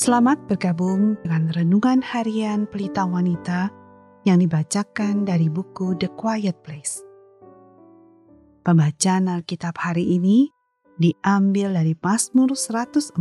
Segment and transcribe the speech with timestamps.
[0.00, 3.68] Selamat bergabung dengan renungan harian Pelita Wanita
[4.24, 7.04] yang dibacakan dari buku The Quiet Place.
[8.64, 10.48] Pembacaan Alkitab hari ini
[10.96, 13.12] diambil dari Mazmur 104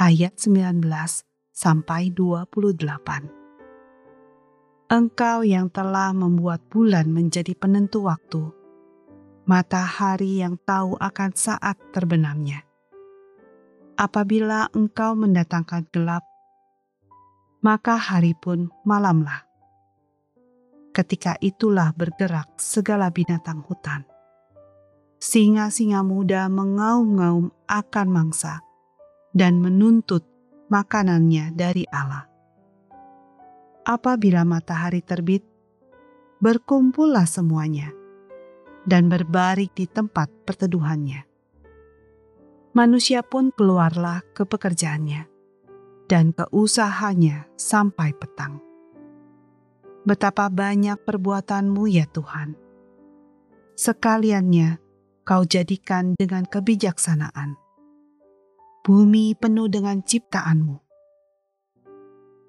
[0.00, 0.80] ayat 19
[1.52, 4.88] sampai 28.
[4.88, 8.48] Engkau yang telah membuat bulan menjadi penentu waktu,
[9.44, 12.69] matahari yang tahu akan saat terbenamnya
[14.00, 16.24] apabila engkau mendatangkan gelap,
[17.60, 19.44] maka hari pun malamlah.
[20.96, 24.08] Ketika itulah bergerak segala binatang hutan.
[25.20, 28.64] Singa-singa muda mengaum-ngaum akan mangsa
[29.36, 30.24] dan menuntut
[30.72, 32.24] makanannya dari Allah.
[33.84, 35.44] Apabila matahari terbit,
[36.40, 37.92] berkumpullah semuanya
[38.88, 41.29] dan berbaring di tempat perteduhannya
[42.70, 45.26] manusia pun keluarlah ke pekerjaannya
[46.06, 48.62] dan ke usahanya sampai petang.
[50.06, 52.56] Betapa banyak perbuatanmu ya Tuhan.
[53.74, 54.78] Sekaliannya
[55.26, 57.58] kau jadikan dengan kebijaksanaan.
[58.80, 60.76] Bumi penuh dengan ciptaanmu.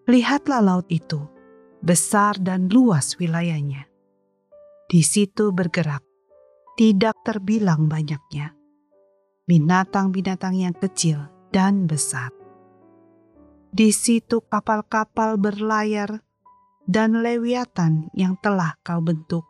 [0.07, 1.21] Lihatlah laut itu,
[1.83, 3.85] besar dan luas wilayahnya.
[4.87, 6.03] Di situ bergerak,
[6.79, 8.60] tidak terbilang banyaknya
[9.45, 12.31] binatang-binatang yang kecil dan besar.
[13.71, 16.19] Di situ kapal-kapal berlayar
[16.83, 19.47] dan lewiatan yang telah kau bentuk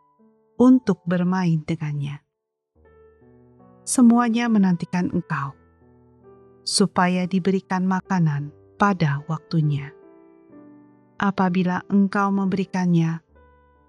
[0.54, 2.22] untuk bermain dengannya.
[3.82, 5.58] Semuanya menantikan engkau,
[6.62, 9.90] supaya diberikan makanan pada waktunya.
[11.18, 13.18] Apabila engkau memberikannya,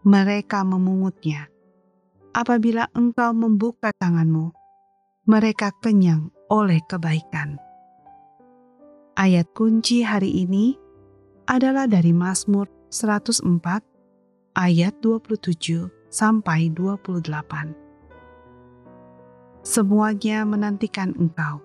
[0.02, 1.50] mereka memungutnya.
[2.34, 4.50] Apabila engkau membuka tanganmu,
[5.24, 7.56] mereka kenyang oleh kebaikan.
[9.16, 10.76] Ayat kunci hari ini
[11.48, 13.48] adalah dari Mazmur 104
[14.60, 17.24] ayat 27 sampai 28.
[19.64, 21.64] Semuanya menantikan engkau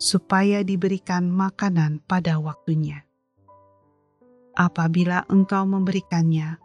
[0.00, 3.04] supaya diberikan makanan pada waktunya.
[4.56, 6.56] Apabila engkau memberikannya,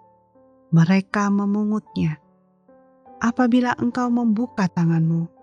[0.71, 2.15] mereka memungutnya.
[3.19, 5.36] Apabila engkau membuka tanganmu,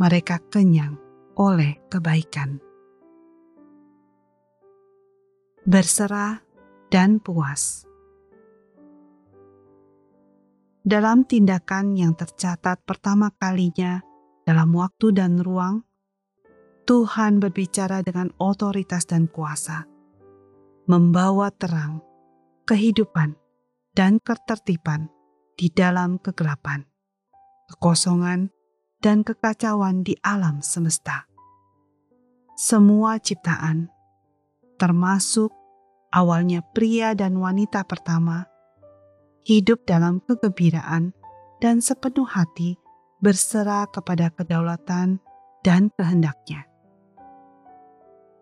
[0.00, 0.96] mereka kenyang
[1.36, 2.56] oleh kebaikan.
[5.68, 6.40] Berserah
[6.88, 7.84] dan puas.
[10.80, 14.00] Dalam tindakan yang tercatat pertama kalinya
[14.48, 15.84] dalam waktu dan ruang,
[16.88, 19.84] Tuhan berbicara dengan otoritas dan kuasa,
[20.88, 22.00] membawa terang,
[22.64, 23.36] kehidupan,
[23.92, 25.12] dan ketertiban
[25.60, 26.88] di dalam kegelapan,
[27.68, 28.48] kekosongan,
[29.00, 31.24] dan kekacauan di alam semesta.
[32.54, 33.88] Semua ciptaan,
[34.76, 35.48] termasuk
[36.12, 38.44] awalnya pria dan wanita pertama,
[39.48, 41.16] hidup dalam kegembiraan
[41.64, 42.76] dan sepenuh hati
[43.24, 45.20] berserah kepada kedaulatan
[45.64, 46.68] dan kehendaknya.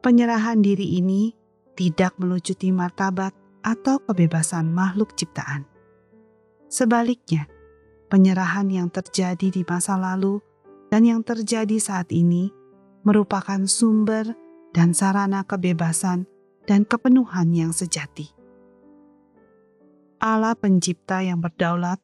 [0.03, 1.35] Penyerahan diri ini
[1.75, 5.67] tidak melucuti martabat atau kebebasan makhluk ciptaan.
[6.71, 7.47] Sebaliknya,
[8.11, 10.39] penyerahan yang terjadi di masa lalu
[10.89, 12.53] dan yang terjadi saat ini
[13.05, 14.33] merupakan sumber
[14.73, 16.29] dan sarana kebebasan
[16.69, 18.29] dan kepenuhan yang sejati.
[20.19, 22.03] Allah Pencipta yang berdaulat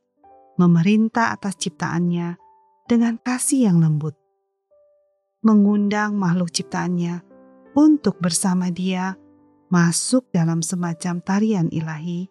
[0.56, 2.38] memerintah atas ciptaannya
[2.86, 4.14] dengan kasih yang lembut,
[5.42, 7.26] mengundang makhluk ciptaannya
[7.74, 9.18] untuk bersama Dia
[9.66, 12.30] masuk dalam semacam tarian ilahi,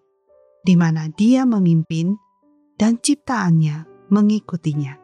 [0.63, 2.15] di mana Dia memimpin
[2.79, 5.02] dan ciptaannya mengikutinya.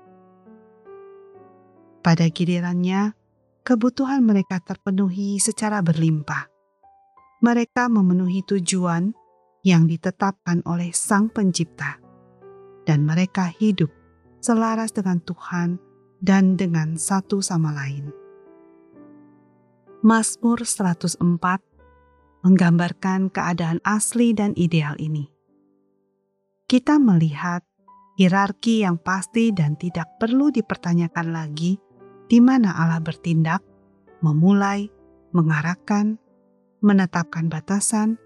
[2.00, 3.12] Pada gilirannya,
[3.68, 6.48] kebutuhan mereka terpenuhi secara berlimpah.
[7.44, 9.12] Mereka memenuhi tujuan
[9.68, 12.00] yang ditetapkan oleh Sang Pencipta,
[12.88, 13.92] dan mereka hidup
[14.40, 15.76] selaras dengan Tuhan
[16.24, 18.16] dan dengan satu sama lain.
[20.00, 21.20] Mazmur 104
[22.48, 25.28] menggambarkan keadaan asli dan ideal ini.
[26.64, 27.68] Kita melihat
[28.16, 31.89] hierarki yang pasti dan tidak perlu dipertanyakan lagi
[32.30, 33.66] di mana Allah bertindak,
[34.22, 34.86] memulai,
[35.34, 36.22] mengarahkan,
[36.86, 38.22] menetapkan batasan,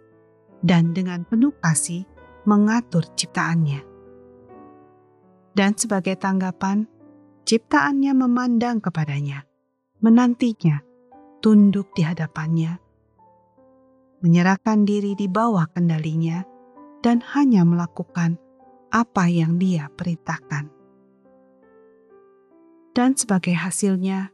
[0.59, 2.03] dan dengan penuh kasih
[2.43, 3.81] mengatur ciptaannya.
[5.55, 6.83] Dan sebagai tanggapan,
[7.47, 9.47] ciptaannya memandang kepadanya,
[10.03, 10.83] menantinya,
[11.39, 12.75] tunduk di hadapannya,
[14.19, 16.43] menyerahkan diri di bawah kendalinya,
[17.03, 18.39] dan hanya melakukan
[18.91, 20.82] apa yang dia perintahkan
[22.93, 24.29] dan sebagai hasilnya,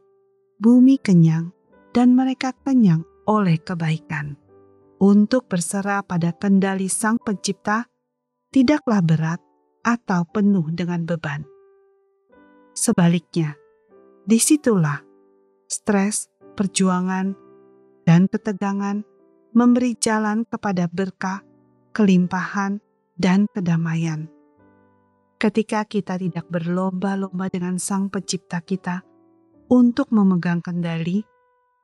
[0.59, 1.55] bumi kenyang
[1.95, 4.35] dan mereka kenyang oleh kebaikan.
[4.99, 7.87] Untuk berserah pada kendali Sang Pencipta
[8.51, 9.39] tidaklah berat
[9.79, 11.47] atau penuh dengan beban.
[12.75, 13.55] Sebaliknya,
[14.27, 14.99] di situlah
[15.69, 16.27] stres,
[16.59, 17.37] perjuangan,
[18.03, 19.05] dan ketegangan
[19.53, 21.45] memberi jalan kepada berkah,
[21.93, 22.81] kelimpahan,
[23.15, 24.27] dan kedamaian.
[25.39, 29.07] Ketika kita tidak berlomba-lomba dengan Sang Pencipta kita
[29.71, 31.23] untuk memegang kendali,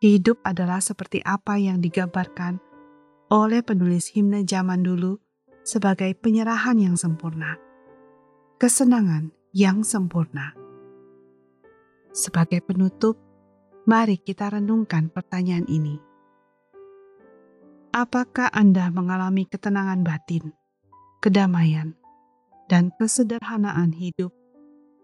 [0.04, 2.60] hidup adalah seperti apa yang digambarkan
[3.31, 5.16] oleh penulis himne zaman dulu
[5.63, 7.56] sebagai penyerahan yang sempurna,
[8.60, 10.51] kesenangan yang sempurna.
[12.12, 13.16] Sebagai penutup,
[13.88, 15.96] mari kita renungkan pertanyaan ini.
[17.96, 20.51] Apakah Anda mengalami ketenangan batin,
[21.24, 21.96] kedamaian,
[22.66, 24.34] dan kesederhanaan hidup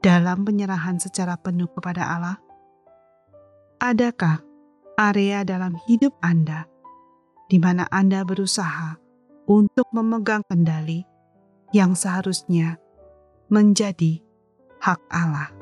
[0.01, 2.37] dalam penyerahan secara penuh kepada Allah?
[3.81, 4.41] Adakah
[4.97, 6.65] area dalam hidup Anda
[7.49, 8.97] di mana Anda berusaha
[9.49, 11.05] untuk memegang kendali
[11.73, 12.77] yang seharusnya
[13.49, 14.21] menjadi
[14.81, 15.60] hak Allah?